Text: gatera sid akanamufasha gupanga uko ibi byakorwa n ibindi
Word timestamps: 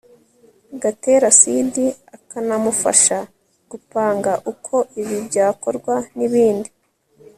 gatera 0.81 1.27
sid 1.39 1.75
akanamufasha 2.15 3.17
gupanga 3.71 4.31
uko 4.51 4.75
ibi 5.01 5.17
byakorwa 5.27 5.95
n 6.17 6.19
ibindi 6.29 6.69